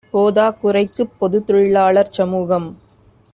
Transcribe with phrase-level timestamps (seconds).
[0.13, 2.67] போதாக் குறைக்குப் பொதுத்தொழிலா ளர்சமுகம்